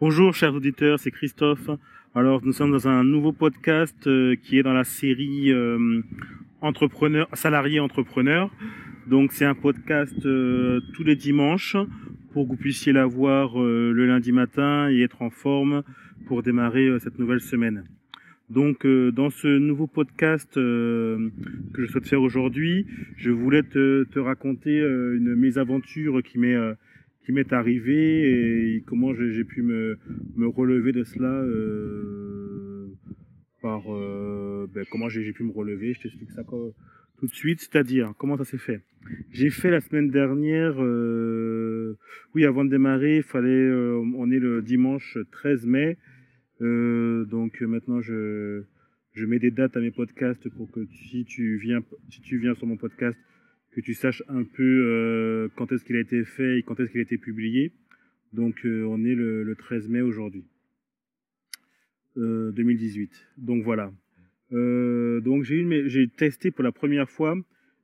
[0.00, 1.68] Bonjour chers auditeurs, c'est Christophe.
[2.14, 6.00] Alors nous sommes dans un nouveau podcast euh, qui est dans la série euh,
[6.62, 8.50] entrepreneur, salarié entrepreneur.
[9.08, 11.76] Donc c'est un podcast euh, tous les dimanches
[12.32, 15.82] pour que vous puissiez l'avoir le lundi matin et être en forme
[16.24, 17.84] pour démarrer cette nouvelle semaine.
[18.48, 21.30] Donc dans ce nouveau podcast que
[21.76, 22.86] je souhaite faire aujourd'hui,
[23.18, 26.56] je voulais te, te raconter une mésaventure qui m'est
[27.30, 29.96] qui m'est arrivé et comment j'ai pu me,
[30.48, 32.88] relever de cela euh,
[33.62, 35.94] par euh, ben, comment j'ai pu me relever.
[35.94, 38.80] Je t'explique ça tout de suite, c'est-à-dire comment ça s'est fait?
[39.30, 41.96] J'ai fait la semaine dernière, euh,
[42.34, 45.98] oui, avant de démarrer, il fallait, on est le dimanche 13 mai,
[46.60, 48.62] donc maintenant je
[49.12, 52.54] je mets des dates à mes podcasts pour que si tu viens si tu viens
[52.54, 53.16] sur mon podcast
[53.72, 56.90] que tu saches un peu euh, quand est-ce qu'il a été fait et quand est-ce
[56.90, 57.72] qu'il a été publié.
[58.32, 60.44] Donc euh, on est le, le 13 mai aujourd'hui,
[62.16, 63.10] euh, 2018.
[63.38, 63.92] Donc voilà.
[64.52, 67.36] Euh, donc j'ai testé pour la première fois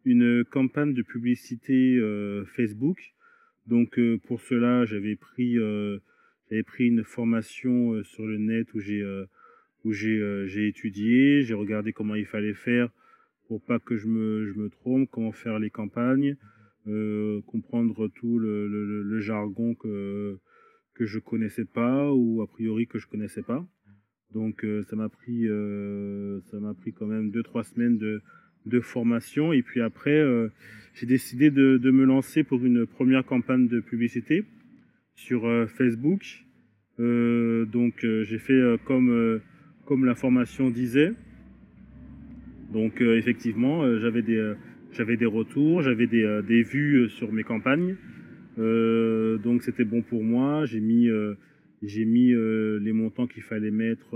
[0.05, 3.15] une campagne de publicité euh, Facebook.
[3.67, 5.57] Donc pour cela j'avais pris
[6.49, 9.05] j'avais pris une formation sur le net où j'ai
[9.85, 12.91] où j'ai étudié, j'ai regardé comment il fallait faire
[13.49, 16.37] pour pas que je me, je me trompe, comment faire les campagnes,
[16.89, 18.69] euh, comprendre tout le,
[19.03, 20.39] le, jargon que,
[20.95, 23.67] que je connaissais pas ou a priori que je connaissais pas.
[24.33, 28.21] Donc euh, ça m'a pris euh, ça m'a pris quand même deux trois semaines de,
[28.67, 30.23] de formation et puis après
[30.95, 34.45] j'ai décidé de, de me lancer pour une première campagne de publicité
[35.15, 36.45] sur Facebook.
[36.99, 39.41] Donc j'ai fait comme
[39.87, 41.15] comme la formation disait.
[42.77, 44.55] Donc euh, effectivement, euh, j'avais des euh,
[44.93, 47.97] j'avais des retours, j'avais des, des vues sur mes campagnes.
[48.59, 50.67] donc c'était bon pour moi.
[50.67, 51.09] J'ai mis
[51.83, 52.33] j'ai mis
[52.87, 54.11] les montants qu'il fallait mettre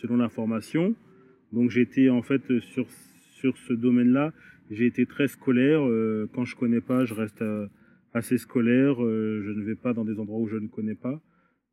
[0.00, 0.94] selon la formation.
[1.52, 2.86] Donc j'étais en fait sur
[3.40, 4.32] sur ce domaine-là,
[4.70, 5.82] j'ai été très scolaire.
[6.32, 7.44] quand je connais pas, je reste
[8.14, 8.94] assez scolaire.
[9.00, 11.20] je ne vais pas dans des endroits où je ne connais pas.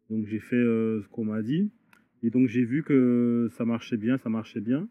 [0.09, 0.63] Donc j'ai fait
[1.03, 1.71] ce qu'on m'a dit.
[2.23, 4.89] Et donc j'ai vu que ça marchait bien, ça marchait bien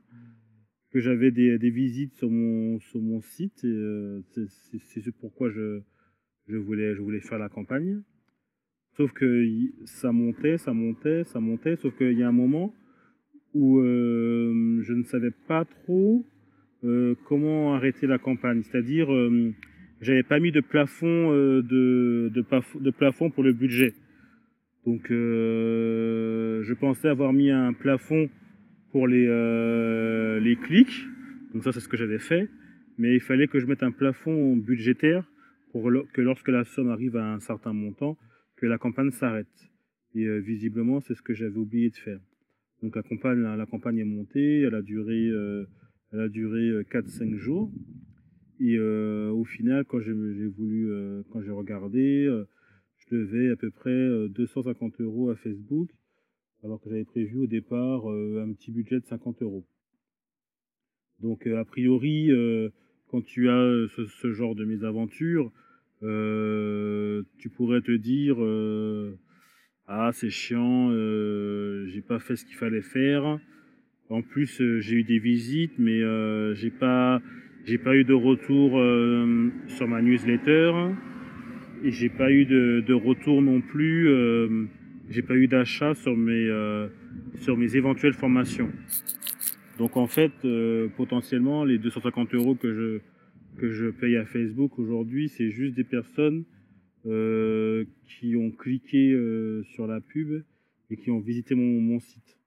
[0.90, 5.80] que j'avais des, des, visites sur mon sur mon site euh, c'est pourquoi je
[6.48, 8.02] je voulais je voulais faire la campagne.
[8.96, 9.44] Sauf que
[9.84, 11.76] ça montait ça montait ça montait.
[11.76, 12.74] Sauf qu'il y a un moment
[13.54, 16.24] où euh, je ne savais pas trop
[16.84, 18.62] euh, comment arrêter la campagne.
[18.62, 19.52] C'est-à-dire euh,
[20.00, 22.44] j'avais pas mis de plafond euh, de, de,
[22.80, 23.94] de plafond pour le budget.
[24.86, 28.28] Donc euh, je pensais avoir mis un plafond
[28.92, 31.06] pour les, euh, les clics.
[31.52, 32.48] Donc ça, c'est ce que j'avais fait.
[32.98, 35.24] Mais il fallait que je mette un plafond budgétaire
[35.72, 38.16] pour que lorsque la somme arrive à un certain montant,
[38.56, 39.70] que la campagne s'arrête.
[40.14, 42.20] Et euh, visiblement, c'est ce que j'avais oublié de faire.
[42.82, 45.64] Donc la campagne, la, campagne est montée, elle a duré, euh,
[46.12, 47.72] elle a duré 4-5 euh, jours.
[48.60, 50.90] Et au final, quand j'ai voulu,
[51.30, 52.24] quand j'ai regardé,
[52.96, 55.88] je devais à peu près 250 euros à Facebook
[56.64, 59.64] alors que j'avais prévu au départ euh, un petit budget de 50 euros.
[61.20, 62.70] Donc euh, a priori, euh,
[63.08, 65.50] quand tu as ce, genre de mésaventure,
[66.00, 68.36] tu pourrais te dire
[69.86, 70.90] ah c'est chiant,
[71.86, 73.40] j'ai pas fait ce qu'il fallait faire.
[74.10, 76.00] En plus j'ai eu des visites, mais
[76.54, 77.20] j'ai pas
[77.82, 78.72] pas eu de retour
[79.68, 80.72] sur ma newsletter
[81.82, 84.08] et j'ai pas eu de retour non plus
[85.10, 86.88] j'ai pas eu d'achat sur mes euh,
[87.40, 88.70] sur mes éventuelles formations.
[89.78, 93.00] Donc en fait, euh, potentiellement, les 250 euros que je
[93.58, 96.44] que je paye à Facebook aujourd'hui, c'est juste des personnes
[97.06, 100.42] euh, qui ont cliqué euh, sur la pub
[100.90, 102.38] et qui ont visité mon, mon site.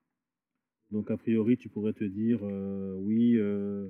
[0.92, 3.88] Donc a priori, tu pourrais te dire euh, oui, euh,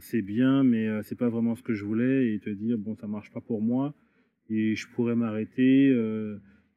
[0.00, 3.06] c'est bien, mais c'est pas vraiment ce que je voulais et te dire bon, ça
[3.06, 3.94] marche pas pour moi
[4.50, 5.92] et je pourrais m'arrêter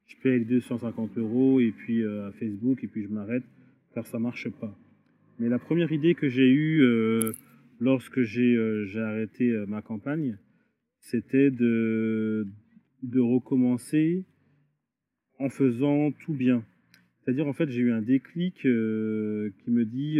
[0.07, 3.43] je paye les 250 euros et puis euh, à Facebook et puis je m'arrête
[3.93, 4.77] car ça marche pas.
[5.39, 7.33] Mais la première idée que j'ai eue euh,
[7.79, 10.37] lorsque j'ai euh, arrêté ma campagne,
[10.99, 12.45] c'était de,
[13.15, 14.25] recommencer
[15.39, 16.63] en faisant tout bien.
[17.19, 20.19] C'est-à-dire en fait j'ai eu un déclic qui me dit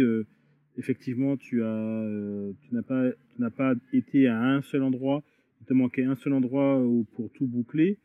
[0.76, 5.22] effectivement tu n'as pas tu n'as pas été à un seul endroit,
[5.60, 6.82] il te manquait un seul endroit
[7.14, 7.98] pour tout boucler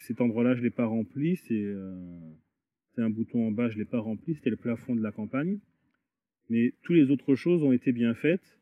[0.00, 1.36] cet endroit-là, je l'ai pas rempli.
[1.36, 1.94] C'est euh,
[2.96, 4.34] un bouton en bas, je l'ai pas rempli.
[4.34, 5.58] C'était le plafond de la campagne.
[6.48, 8.58] Mais toutes les autres choses ont été bien faites.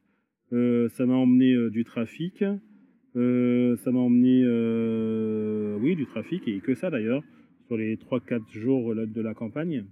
[0.52, 2.44] Euh, ça m'a emmené euh, du trafic.
[3.14, 4.44] Ça m'a emmené,
[5.80, 7.24] oui, du trafic et que ça d'ailleurs.
[7.66, 9.86] sur les 3-4 jours de la campagne.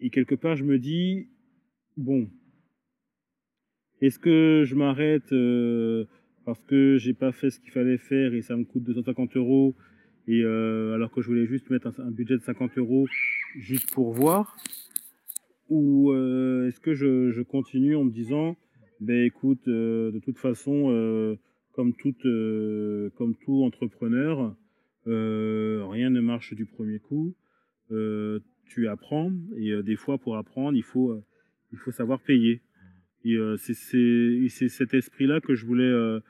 [0.00, 1.28] Et quelque part, je me dis,
[1.96, 2.28] bon,
[4.02, 5.32] est-ce que je m'arrête
[6.44, 9.74] parce que j'ai pas fait ce qu'il fallait faire et ça me coûte 250 euros
[10.26, 13.06] et euh, alors que je voulais juste mettre un, budget de 50 euros
[13.56, 14.56] juste pour voir
[15.68, 18.56] ou euh, est-ce que je, continue en me disant
[19.00, 21.36] ben écoute de toute façon
[21.72, 24.54] comme tout entrepreneur
[25.06, 27.34] rien ne marche du premier coup
[28.66, 31.20] tu apprends et des fois pour apprendre il faut
[31.72, 32.62] il faut savoir payer.
[33.24, 36.20] Et euh, c'est cet esprit-là que je voulais euh,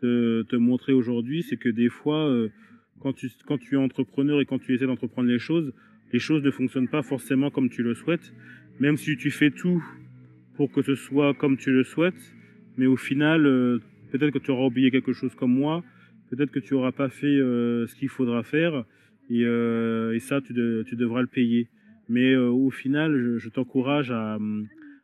[0.00, 2.50] te, montrer aujourd'hui, c'est que des fois, euh,
[3.00, 5.72] quand, tu, quand tu es entrepreneur et quand tu essaies d'entreprendre les choses,
[6.12, 8.32] les choses ne fonctionnent pas forcément comme tu le souhaites,
[8.78, 9.82] même si tu fais tout
[10.54, 12.34] pour que ce soit comme tu le souhaites,
[12.76, 13.42] mais au final,
[14.10, 15.84] peut-être que tu auras oublié quelque chose comme moi,
[16.30, 18.84] peut-être que tu n'auras pas fait ce qu'il faudra faire,
[19.30, 21.68] et, et ça, tu, de, tu, devras le payer.
[22.08, 24.38] Mais au final, je, je t'encourage à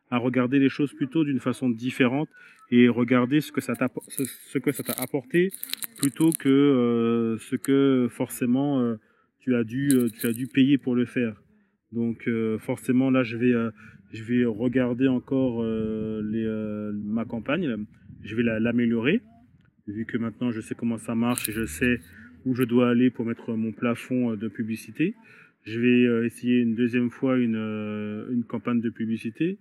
[0.09, 2.29] à regarder les choses plutôt d'une façon différente
[2.71, 5.51] et regarder ce que ça t'a ce que ça t'a apporté
[5.97, 8.95] plutôt que euh, ce que forcément euh,
[9.39, 11.41] tu as dû euh, tu as dû payer pour le faire.
[11.93, 13.53] Donc forcément là je vais
[14.11, 16.45] je vais regarder encore les
[17.05, 17.85] ma campagne,
[18.23, 19.21] je vais l'améliorer
[19.87, 22.01] vu que maintenant je sais comment ça marche et je sais
[22.45, 25.15] où je dois aller pour mettre mon plafond de publicité.
[25.63, 29.57] Je vais essayer une deuxième fois une, une campagne de publicité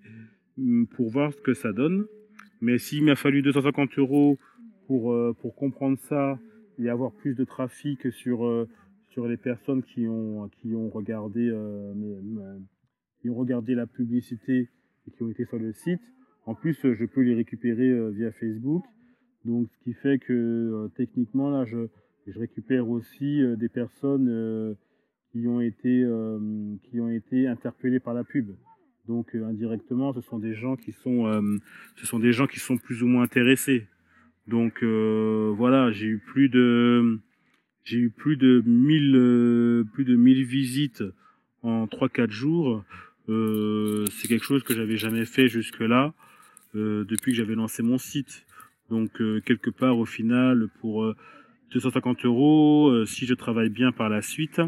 [0.90, 2.06] pour voir ce que ça donne.
[2.60, 4.38] Mais s'il m'a fallu 250 euros
[4.86, 6.38] pour, euh, pour comprendre ça
[6.78, 8.68] et avoir plus de trafic sur, euh,
[9.10, 11.92] sur les personnes qui ont, qui ont regardé, euh,
[13.20, 14.68] qui ont regardé la publicité
[15.06, 16.00] et qui ont été sur le site,
[16.46, 18.84] en plus, je peux les récupérer via Facebook.
[19.44, 21.88] Donc, ce qui fait que techniquement, là, je,
[22.28, 24.76] je récupère aussi des personnes
[25.32, 26.06] qui ont été,
[26.84, 28.52] qui ont été interpellées par la pub.
[29.08, 31.58] Donc euh, indirectement, ce sont des gens qui sont, euh,
[31.96, 33.86] ce sont des gens qui sont plus ou moins intéressés.
[34.48, 37.18] Donc euh, voilà, j'ai eu plus de,
[37.84, 41.04] j'ai eu plus de 1000, plus de 1000 visites
[41.62, 42.84] en 3-4 jours.
[43.28, 46.14] c'est quelque chose que j'avais jamais fait jusque là
[46.74, 48.44] depuis que j'avais lancé mon site.
[48.90, 49.10] Donc
[49.44, 51.12] quelque part au final pour
[51.72, 54.60] 250 euros, si je travaille bien par la suite,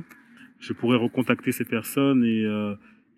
[0.59, 2.45] je pourrais recontacter ces personnes et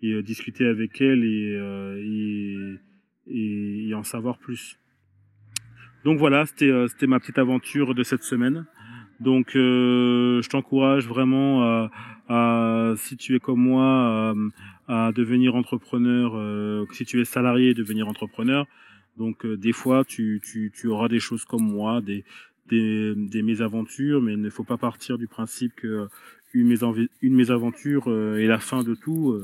[0.01, 2.79] et euh, discuter avec elle et, euh,
[3.27, 4.77] et, et, en savoir plus.
[6.03, 8.65] Donc voilà, c'était euh, ma petite aventure de cette semaine.
[9.19, 11.91] Donc je t'encourage vraiment à,
[12.27, 14.33] à, si tu es comme moi,
[14.87, 18.65] à, à devenir entrepreneur, si tu es salarié, devenir entrepreneur.
[19.17, 22.25] Donc des fois, tu, tu, tu, auras des choses comme moi, des,
[22.71, 26.07] des, des mésaventures, mais il ne faut pas partir du principe que
[26.53, 26.67] une
[27.21, 28.07] mésaventure
[28.39, 29.39] est la fin de tout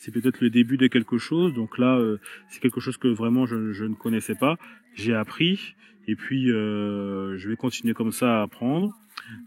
[0.00, 1.52] c'est peut-être le début de quelque chose.
[1.52, 2.16] Donc là, euh,
[2.48, 4.56] c'est quelque chose que vraiment je, je ne connaissais pas.
[4.94, 5.74] J'ai appris
[6.08, 8.94] et puis euh, je vais continuer comme ça à apprendre.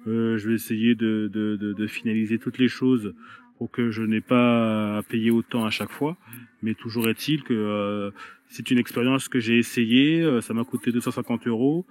[0.07, 3.15] Euh, je vais essayer de, de, de, de, finaliser toutes les choses
[3.57, 6.17] pour que je n'ai pas à payer autant à chaque fois.
[6.61, 8.11] Mais toujours est-il que euh,
[8.47, 10.21] c'est une expérience que j'ai essayé.
[10.21, 11.85] Euh, ça m'a coûté 250 euros.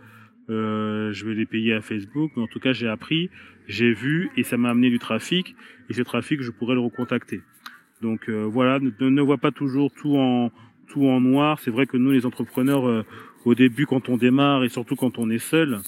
[0.49, 2.31] je vais les payer à Facebook.
[2.37, 3.29] Mais en tout cas, j'ai appris,
[3.67, 5.57] j'ai vu et ça m'a amené du trafic.
[5.91, 7.41] Et ce trafic, je pourrais le recontacter.
[8.03, 10.51] Donc euh, voilà, ne, ne vois pas toujours tout en
[10.89, 11.61] tout en noir.
[11.61, 13.05] C'est vrai que nous, les entrepreneurs, euh,
[13.47, 15.79] au début, quand on démarre et surtout quand on est seul,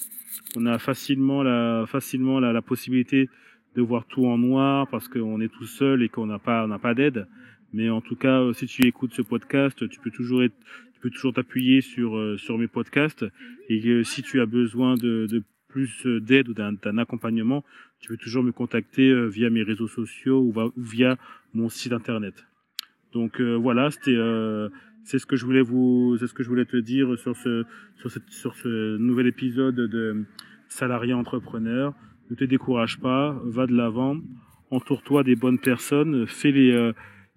[0.55, 3.29] on a facilement la facilement la, la possibilité
[3.75, 6.67] de voir tout en noir parce qu'on est tout seul et qu'on n'a pas on
[6.69, 7.27] n'a pas d'aide.
[7.73, 10.55] Mais en tout cas, euh, si tu écoutes ce podcast, tu peux toujours être,
[10.93, 13.25] tu peux toujours t'appuyer sur sur mes podcasts
[13.67, 15.43] et si tu as besoin de, de
[15.75, 17.65] plus d'aide ou d'un accompagnement,
[17.99, 21.17] tu peux toujours me contacter euh, via mes réseaux sociaux ou via
[21.53, 22.45] mon site internet.
[23.11, 24.69] Donc euh, voilà, c'était euh,
[25.03, 27.65] c'est ce que je voulais vous c'est ce que je voulais te dire sur ce
[27.97, 30.23] sur cette sur ce nouvel épisode de
[30.69, 31.93] salarié entrepreneur.
[32.29, 34.15] Ne te décourage pas, va de l'avant,
[34.71, 36.93] entoure-toi des bonnes personnes, fais les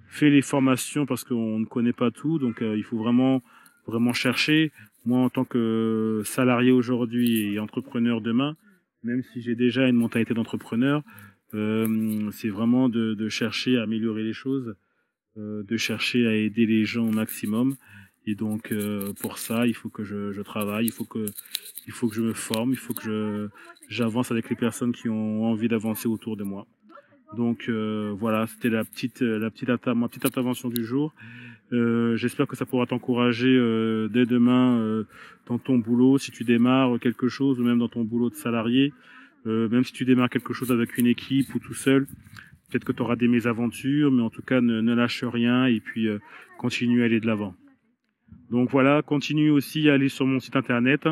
[0.06, 3.42] fais les formations parce qu'on ne connaît pas tout, donc il faut vraiment
[3.88, 4.70] vraiment chercher.
[5.08, 8.58] Moi, en tant que salarié aujourd'hui et entrepreneur demain,
[9.02, 11.02] même si j'ai déjà une mentalité d'entrepreneur,
[11.54, 14.76] euh, c'est vraiment de, chercher à améliorer les choses,
[15.38, 17.76] euh, de chercher à aider les gens au maximum.
[18.26, 21.24] Et donc euh, pour ça, il faut que je, travaille, il faut que
[21.86, 23.48] je me forme, il faut que
[23.88, 26.66] j'avance avec les personnes qui ont envie d'avancer autour de moi.
[27.34, 29.50] Donc voilà, c'était la petite la
[29.94, 31.14] ma petite intervention du jour.
[31.72, 35.04] Euh, j'espère que ça pourra t'encourager euh, dès demain euh,
[35.46, 38.92] dans ton boulot, si tu démarres quelque chose, ou même dans ton boulot de salarié,
[39.44, 42.06] même si tu démarres quelque chose avec une équipe ou tout seul.
[42.68, 46.06] Peut-être que tu auras des mésaventures, mais en tout cas, ne, lâche rien et puis
[46.06, 46.18] euh,
[46.58, 47.54] continue à aller de l'avant.
[48.50, 51.08] Donc voilà, continue aussi à aller sur mon site internet